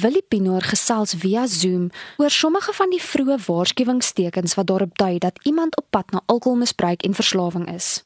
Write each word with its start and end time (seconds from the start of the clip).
Willie 0.00 0.24
Pinoor 0.28 0.62
gesels 0.62 1.14
via 1.16 1.46
Zoom 1.46 1.88
oor 2.16 2.30
sommige 2.30 2.72
van 2.72 2.90
die 2.92 3.00
vroeë 3.00 3.38
waarskuwingstekens 3.46 4.54
wat 4.58 4.66
daarop 4.66 4.98
dui 4.98 5.18
dat 5.18 5.38
iemand 5.42 5.76
op 5.76 5.86
pad 5.90 6.10
na 6.10 6.20
alkoholmisbruik 6.26 7.02
en 7.02 7.14
verslawing 7.14 7.70
is. 7.72 8.04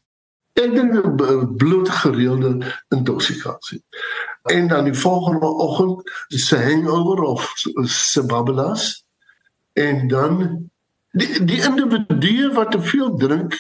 Ek 0.61 0.71
dink 0.75 0.95
bloedgereelde 1.59 2.53
intoksikasie. 2.95 3.83
En 4.43 4.69
dan 4.69 4.87
die 4.87 4.95
volgende 4.95 5.47
oggend 5.47 6.11
se 6.29 6.57
hangover 6.57 7.23
of 7.23 7.53
se 7.85 8.27
babbelas 8.27 9.05
en 9.73 10.09
dan 10.09 10.71
die 11.11 11.45
die 11.45 11.63
individu 11.67 12.53
wat 12.55 12.71
te 12.71 12.83
veel 12.83 13.17
drink 13.17 13.59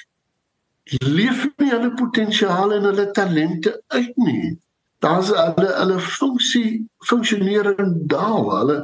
leef 1.03 1.47
nie 1.57 1.71
hulle 1.71 1.95
potensiaal 1.95 2.79
en 2.79 2.91
hulle 2.93 3.11
talente 3.11 3.83
uit 3.87 4.17
nie. 4.17 4.59
Daar's 5.05 5.31
hulle 5.33 5.71
hulle 5.75 5.99
funksie 6.01 6.89
funksionering 7.09 7.95
daal. 8.13 8.51
Hulle 8.57 8.77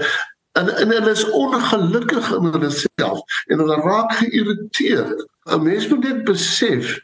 en 0.56 0.70
en 0.82 0.94
hulle 0.94 1.12
is 1.12 1.24
ongelukkig 1.30 2.30
in 2.36 2.48
hulle 2.52 2.70
self 2.70 3.40
en 3.46 3.62
hulle 3.62 3.80
raak 3.84 4.12
geïrriteerd. 4.20 5.26
'n 5.44 5.62
Mens 5.62 5.88
moet 5.88 6.02
dit 6.02 6.24
besef 6.24 6.96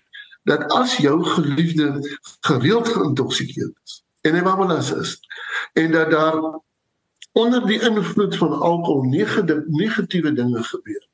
dat 0.43 0.67
as 0.73 0.97
jou 0.97 1.25
geliefde 1.25 2.19
gereeld 2.41 2.89
geïntoksikeerd 2.89 3.77
is 3.85 4.03
en 4.21 4.35
hy 4.35 4.43
babbelas 4.43 4.91
is 4.93 5.21
en 5.73 5.91
dat 5.91 6.11
daar 6.11 6.41
onder 7.33 7.67
die 7.67 7.81
invloed 7.81 8.37
van 8.37 8.59
alkohol 8.59 9.05
negatiewe 9.67 10.33
dinge 10.33 10.63
gebeur 10.63 11.07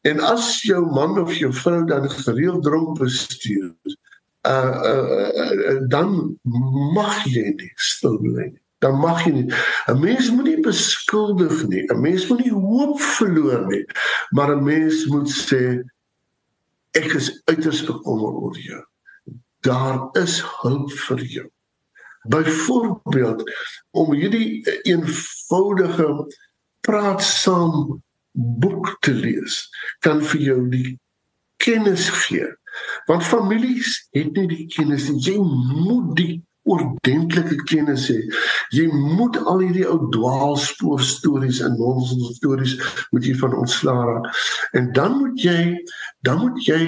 En 0.00 0.20
as 0.20 0.62
jou 0.62 0.84
man 0.86 1.18
of 1.18 1.32
jou 1.34 1.50
vrou 1.52 1.84
dan 1.86 2.10
gereeld 2.10 2.62
dronk 2.62 2.98
bestuur, 2.98 3.74
uh, 4.48 5.88
dan 5.88 6.38
mag 6.94 7.24
jy 7.28 7.52
nie 7.56 7.72
stil 7.76 8.18
bly 8.22 8.48
nie. 8.52 8.62
Dan 8.78 8.98
mag 9.02 9.24
jy 9.26 9.32
nie. 9.34 9.48
'n 9.90 10.00
Mens 10.00 10.30
moet 10.30 10.44
nie 10.44 10.62
beskuldig 10.62 11.66
nie. 11.68 11.84
'n 11.86 12.00
Mens 12.00 12.28
moet 12.28 12.44
nie 12.44 12.54
hoop 12.54 13.00
verloor 13.00 13.66
nie. 13.66 13.84
Maar 14.30 14.56
'n 14.56 14.64
mens 14.64 15.06
moet 15.06 15.28
sê 15.28 15.82
ek 16.96 17.14
is 17.14 17.42
uiters 17.44 17.84
bekommerd 17.84 18.36
oor 18.42 18.58
jou. 18.58 18.82
Daar 19.60 20.08
is 20.12 20.42
hulp 20.62 20.92
vir 20.92 21.22
jou. 21.24 21.48
Byvoorbeeld 22.28 23.42
om 23.90 24.12
hierdie 24.12 24.62
eenvoudige 24.82 26.26
praat 26.80 27.22
saam 27.22 28.02
boek 28.32 28.96
te 29.00 29.12
lees 29.12 29.68
kan 30.04 30.22
vir 30.22 30.40
jou 30.40 30.58
die 30.70 30.98
kennis 31.68 32.08
gee. 32.24 32.48
Want 33.06 33.24
families 33.24 34.06
het 34.16 34.32
nie 34.36 34.48
die 34.48 34.66
kennis 34.72 35.08
nie. 35.10 35.20
Jy 35.20 35.38
moet 35.84 36.14
die 36.18 36.34
ordentlike 36.68 37.56
kennis 37.68 38.08
hê. 38.12 38.18
Jy 38.76 38.86
moet 38.92 39.38
al 39.48 39.62
hierdie 39.64 39.86
ou 39.88 40.08
dwaalspoor 40.12 41.02
stories 41.04 41.62
en 41.64 41.78
nonsens 41.80 42.36
stories 42.38 42.76
moet 43.12 43.28
jy 43.28 43.36
van 43.40 43.56
ontslaa 43.62 44.04
raak. 44.10 44.28
En 44.76 44.92
dan 44.96 45.16
moet 45.20 45.40
jy 45.42 45.62
dan 46.26 46.42
moet 46.44 46.60
jy 46.66 46.82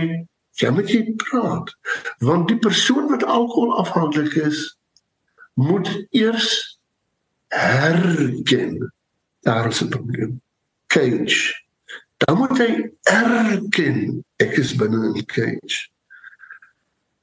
jy 0.61 0.71
moet 0.77 0.93
jy 0.93 1.05
praat. 1.23 1.73
Want 2.21 2.51
die 2.53 2.59
persoon 2.61 3.09
wat 3.13 3.25
alkohol 3.25 3.79
afhanklik 3.81 4.37
is 4.45 4.67
moet 5.57 5.89
eers 6.11 6.79
herken 7.51 8.93
daar 9.41 9.67
is 9.69 9.81
'n 9.81 9.89
probleem 9.89 10.41
cage. 10.87 11.60
Dan 12.21 12.37
moet 12.37 12.59
hy 12.59 12.73
erken 13.09 14.01
ek 14.45 14.57
is 14.61 14.75
binne 14.77 14.99
in 15.09 15.15
die 15.17 15.25
cage. 15.25 15.89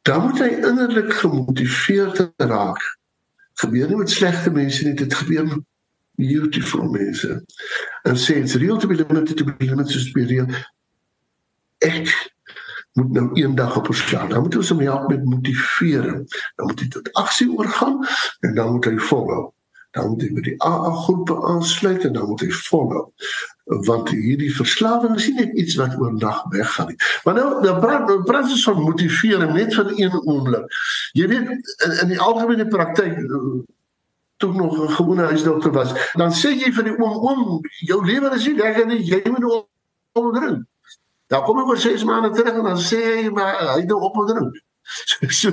Dan 0.08 0.24
moet 0.26 0.40
hy 0.42 0.52
innerlik 0.56 1.12
gemotiveerd 1.20 2.22
raak. 2.42 2.82
Gebeur 3.62 3.90
nie 3.90 4.00
met 4.00 4.14
slegte 4.14 4.54
mense 4.54 4.86
nie, 4.86 4.96
dit 4.98 5.14
gebeur 5.14 5.46
met 5.46 5.66
beautiful 6.18 6.88
mense. 6.90 7.38
En 8.10 8.18
sê 8.18 8.40
it's 8.42 8.58
real 8.58 8.80
to 8.82 8.90
be 8.90 8.98
limited 8.98 9.38
to 9.38 9.46
be 9.46 9.70
limited 9.70 10.02
to 10.02 10.14
be 10.18 10.26
real. 10.26 10.50
Ek 11.86 12.10
moet 12.98 13.12
nou 13.14 13.28
eendag 13.38 13.78
op 13.78 13.92
staan. 13.94 14.32
Dan 14.34 14.48
moet 14.48 14.58
ons 14.58 14.74
hom 14.74 14.82
help 14.82 15.12
met 15.14 15.30
motivering. 15.30 16.26
Dan 16.58 16.72
moet 16.72 16.82
hy 16.82 16.90
tot 16.98 17.14
aksie 17.22 17.52
oorgaan 17.54 18.02
en 18.40 18.58
dan 18.58 18.74
moet 18.74 18.90
hy 18.90 18.98
volhou 19.12 19.46
dan 19.98 20.10
moet 20.14 20.22
hy 20.22 20.30
by 20.36 20.44
die 20.46 20.58
AA 20.62 20.92
groepe 21.06 21.38
aansluit 21.52 22.06
en 22.06 22.14
dan 22.18 22.30
moet 22.30 22.44
hy 22.46 22.50
volhou 22.68 23.06
want 23.68 24.10
hierdie 24.10 24.56
verslawing 24.56 25.16
is 25.16 25.28
nie 25.36 25.52
iets 25.54 25.76
wat 25.76 25.98
oornag 26.00 26.44
weggaan 26.50 26.88
nie. 26.88 26.96
Maar 27.24 27.34
nou 27.34 27.48
dan 27.64 27.80
praat 27.80 28.08
dan 28.08 28.24
praat 28.24 28.52
ons 28.52 28.64
van 28.64 28.82
motivering 28.82 29.54
net 29.54 29.74
vir 29.76 29.92
een 30.00 30.16
oomblik. 30.24 30.78
Jy 31.12 31.28
weet 31.28 31.50
in, 31.52 31.98
in 32.02 32.14
die 32.14 32.20
algemene 32.20 32.68
praktyk 32.68 33.20
toe 34.38 34.54
nog 34.54 34.78
'n 34.80 34.90
gewone 34.96 35.24
huisdokter 35.24 35.72
was, 35.72 35.92
dan 36.14 36.32
sê 36.32 36.54
jy 36.56 36.72
vir 36.72 36.84
die 36.84 36.98
oom 36.98 37.18
oom 37.28 37.62
jou 37.80 38.06
lewe 38.06 38.36
is 38.36 38.46
nie 38.46 38.56
lekker 38.56 38.86
nie, 38.86 39.04
jy 39.04 39.22
moet 39.26 39.40
nou 39.40 39.66
opdrink. 40.14 40.64
Dan 41.28 41.44
kom 41.44 41.60
ek 41.60 41.68
oor 41.68 41.78
6 41.78 42.04
maande 42.04 42.32
terug 42.32 42.54
en 42.54 42.64
dan 42.64 42.80
sê 42.80 43.02
hy 43.04 43.30
maar 43.30 43.58
hy 43.74 43.80
het 43.80 43.88
nou 43.88 44.00
opgedrink. 44.00 44.56
So, 45.40 45.52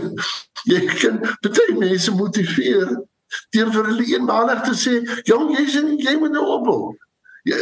jy 0.65 0.87
kan 0.87 1.19
baie 1.43 1.75
mense 1.75 2.13
motiveer 2.15 2.93
deur 3.51 3.71
vir 3.75 3.89
hulle 3.89 4.05
eenmalig 4.07 4.61
te 4.63 4.75
sê, 4.79 4.93
"Jong, 5.27 5.59
in 5.59 5.99
jy 5.99 6.15
moet 6.19 6.31
nou 6.31 6.45
ophou." 6.47 6.95
Ja, 7.45 7.57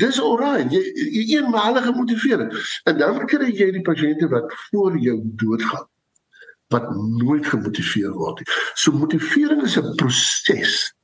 dis 0.00 0.20
alraai. 0.24 0.68
Jy, 0.72 0.80
jy 1.12 1.24
eenmalige 1.36 1.92
motivering. 1.92 2.52
En 2.88 2.98
dan 3.00 3.26
kry 3.28 3.50
jy 3.52 3.70
die 3.74 3.84
pasiënte 3.84 4.28
wat 4.32 4.54
voor 4.68 4.96
jou 4.98 5.18
doodgaan 5.40 5.86
wat 6.72 6.88
nooit 6.96 7.46
gemotiveer 7.48 8.12
word 8.12 8.42
nie. 8.42 8.56
So 8.76 8.92
motivering 8.92 9.62
is 9.64 9.76
'n 9.80 9.94
proses. 10.00 10.94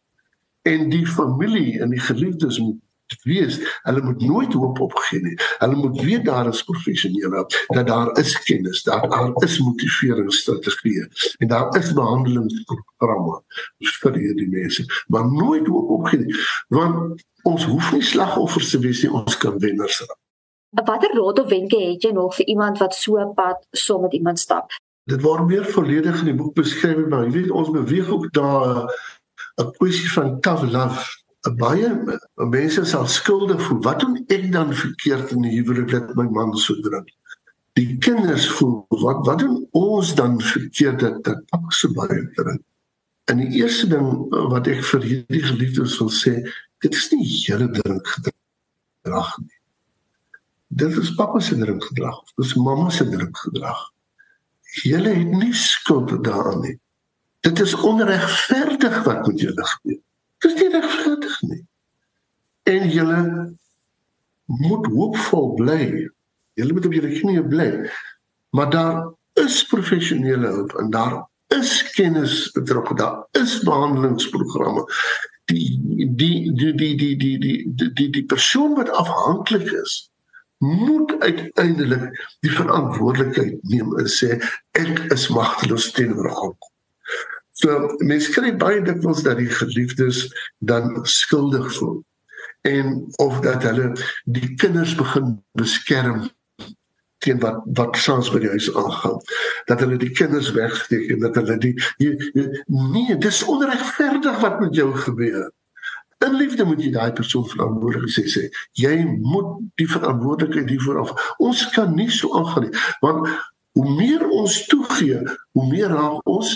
En 0.63 0.89
die 0.89 1.07
familie 1.07 1.81
en 1.81 1.91
die 1.91 2.01
geliefdes 2.01 2.59
moet 2.59 2.81
wees, 3.23 3.59
hulle 3.83 4.03
moet 4.03 4.21
nooit 4.21 4.53
hoop 4.53 4.81
opgee 4.81 5.21
nie. 5.21 5.35
Hulle 5.59 5.77
moet 5.77 6.01
weet 6.01 6.25
daar 6.25 6.49
is 6.49 6.63
professionele, 6.63 7.45
dat 7.67 7.87
daar 7.87 8.19
is 8.19 8.43
kennis, 8.43 8.83
daar, 8.83 9.09
daar 9.09 9.33
is 9.45 9.59
motiveringsstrategieë 9.59 11.07
en 11.39 11.49
daar 11.49 11.77
is 11.79 11.93
behandelingsprogramme 11.93 13.41
vir 14.01 14.19
hierdie 14.19 14.49
mense. 14.49 14.85
Maar 15.07 15.33
nooit 15.33 15.67
hoop 15.67 15.91
opgee 15.99 16.25
nie, 16.25 16.37
want 16.69 17.25
ons 17.43 17.65
hoef 17.65 17.93
nie 17.93 18.03
slagoffers 18.03 18.71
te 18.71 18.79
wees 18.79 19.03
nie, 19.03 19.13
ons 19.13 19.37
kan 19.37 19.59
wenners 19.59 20.01
raak. 20.01 20.21
Watter 20.75 21.13
raad 21.15 21.39
of 21.39 21.49
wenke 21.49 21.79
het 21.79 22.03
jy 22.03 22.11
nog 22.11 22.35
vir 22.35 22.49
iemand 22.51 22.81
wat 22.83 22.97
so 22.99 23.21
pad 23.37 23.61
saam 23.71 24.03
met 24.03 24.17
iemand 24.17 24.41
stap? 24.43 24.73
Dit 25.07 25.21
word 25.23 25.47
meer 25.47 25.67
volledig 25.69 26.19
in 26.25 26.33
die 26.33 26.35
boek 26.35 26.55
beskryf, 26.57 27.05
maar 27.13 27.29
jy 27.29 27.35
weet 27.37 27.53
ons 27.53 27.71
beweeg 27.71 28.09
ook 28.09 28.33
daar 28.33 28.89
'n 29.61 29.71
kwessie 29.77 30.11
van 30.13 30.41
tough 30.41 30.65
love 30.73 31.24
baie 31.53 31.91
mense 32.35 32.85
sal 32.89 33.07
skuldig 33.07 33.61
voel. 33.63 33.81
Wat 33.85 34.01
doen 34.01 34.17
ek 34.33 34.53
dan 34.53 34.75
verkeerd 34.75 35.35
in 35.37 35.45
die 35.45 35.57
huwelik 35.59 35.91
dat 35.91 36.15
my 36.17 36.25
man 36.33 36.55
so 36.57 36.77
drink? 36.81 37.11
Die 37.75 37.99
kinders 37.99 38.47
voel 38.57 38.85
wat 39.03 39.25
wat 39.27 39.43
doen 39.43 39.67
ons 39.77 40.15
dan 40.15 40.41
verkeerd 40.41 41.01
dat 41.01 41.25
dat 41.25 41.43
pap 41.51 41.73
so 41.73 41.93
baie 41.93 42.23
drink? 42.39 42.63
En 43.25 43.41
die 43.41 43.51
eerste 43.61 43.89
ding 43.89 44.09
wat 44.53 44.69
ek 44.69 44.85
vir 44.85 45.05
hierdie 45.09 45.43
geliefdes 45.43 45.99
wil 46.01 46.13
sê, 46.13 46.37
dit 46.85 46.95
is 46.95 47.11
nie 47.13 47.25
julle 47.25 47.71
drink 47.73 48.09
gedrag 48.17 49.35
nie. 49.41 49.61
Dit 50.75 50.97
is 51.01 51.13
pappa 51.17 51.41
se 51.41 51.57
drink 51.57 51.85
gedrag, 51.91 52.19
dis 52.37 52.55
mamma 52.57 52.91
se 52.91 53.07
drink 53.09 53.37
gedrag. 53.47 53.85
Julle 54.85 55.13
het 55.15 55.37
nie 55.39 55.53
skuld 55.55 56.13
daaraan 56.25 56.65
nie. 56.65 56.79
Dit 57.45 57.61
is 57.61 57.75
onregverdig 57.75 58.97
wat 59.05 59.27
met 59.29 59.41
julle 59.41 59.67
gebeur. 59.75 60.01
Dis 60.45 60.57
nie 60.61 60.71
regverdig 60.73 61.37
nie. 61.49 61.61
En 62.69 62.89
julle 62.93 63.21
moet 64.61 64.89
hoopvol 64.93 65.53
bly. 65.61 65.85
Julle 66.59 66.77
moet 66.77 66.89
op 66.89 66.97
julle 66.97 67.13
knieë 67.19 67.45
bly. 67.49 67.69
Maar 68.55 68.71
daar 68.71 68.99
is 69.41 69.63
professionele 69.67 70.51
hulp 70.57 70.75
en 70.79 70.91
daar 70.95 71.23
is 71.55 71.83
kennis 71.97 72.51
betrokke, 72.55 72.95
daar 72.95 73.25
is 73.41 73.59
behandelingsprogramme. 73.67 74.85
Die 75.45 75.81
die 76.17 76.53
die 76.57 76.75
die 76.75 76.97
die 76.97 77.17
die 77.17 77.39
die 77.39 77.57
die, 77.75 77.93
die, 77.93 78.11
die 78.11 78.25
persoon 78.25 78.77
wat 78.79 78.91
afhanklik 78.91 79.73
is 79.73 79.97
moet 80.65 81.13
uiteindelik 81.19 82.15
die 82.41 82.51
verantwoordelikheid 82.51 83.59
neem 83.69 83.91
en 84.01 84.09
sê 84.09 84.39
ek 84.79 85.03
is 85.13 85.27
magteloos 85.35 85.91
teenoor 85.93 86.31
God. 86.31 86.71
So 87.65 87.97
mense 88.05 88.33
kry 88.35 88.51
baie 88.61 88.83
dikwels 88.85 89.23
dat 89.25 89.39
die 89.41 89.49
geliefdes 89.49 90.27
dan 90.61 90.99
skuldig 91.09 91.71
voel 91.79 92.03
en 92.69 93.05
of 93.17 93.41
dat 93.45 93.65
hulle 93.65 93.93
die 94.25 94.51
kinders 94.61 94.93
begin 94.97 95.39
beskerm 95.57 96.27
teen 97.25 97.41
wat 97.41 97.63
wat 97.79 97.97
soms 97.97 98.29
by 98.33 98.43
die 98.45 98.51
huis 98.53 98.69
aangaan. 98.75 99.17
Dat 99.69 99.81
hulle 99.81 99.97
die 100.01 100.13
kinders 100.13 100.51
wegsteek 100.53 101.15
en 101.15 101.23
dat 101.25 101.39
hulle 101.41 101.57
die 101.61 101.73
jy, 102.03 102.13
jy, 102.37 102.45
nee 102.69 103.17
dis 103.21 103.41
onregverdig 103.49 104.41
wat 104.45 104.61
met 104.61 104.77
jou 104.77 104.91
gebeur. 105.07 105.49
In 106.25 106.37
liefde 106.41 106.69
moet 106.69 106.85
jy 106.85 106.93
daai 106.93 107.17
persoon 107.17 107.49
verantwoordelik 107.49 108.13
sê 108.13 108.27
sê 108.29 108.45
jy 108.81 108.93
moet 109.25 109.57
die 109.81 109.89
verantwoordelikheid 109.89 110.69
hiervoor 110.73 111.01
af. 111.07 111.17
Ons 111.41 111.65
kan 111.73 111.97
nie 111.97 112.11
so 112.13 112.33
aangaan 112.37 112.69
nie 112.69 112.85
want 113.01 113.33
hoe 113.75 113.89
meer 113.97 114.29
ons 114.29 114.61
toegee 114.69 115.25
hoe 115.57 115.69
meer 115.73 115.93
raak 115.97 116.29
ons 116.29 116.53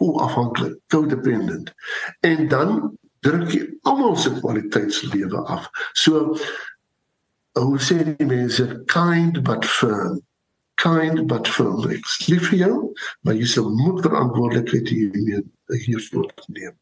onafhanklik, 0.00 0.78
codependent. 0.92 1.72
En 2.26 2.48
dan 2.48 2.98
druk 3.20 3.52
jy 3.52 3.62
almal 3.88 4.16
se 4.16 4.32
kwaliteitslewe 4.40 5.44
af. 5.44 5.68
So 5.92 6.36
hoe 7.58 7.78
sê 7.82 8.00
die 8.04 8.26
mense 8.26 8.66
kind 8.88 9.42
but 9.44 9.66
firm 9.68 10.20
kind 10.82 11.26
but 11.26 11.48
firm. 11.48 11.82
Lief 12.28 12.48
vir 12.50 12.58
jou, 12.64 12.76
maar 13.24 13.36
jy 13.38 13.48
sal 13.48 13.70
moet 13.74 14.00
verantwoordelikheid 14.06 14.88
hiermee 14.88 15.42
hiervoor 15.84 16.30
neem. 16.54 16.76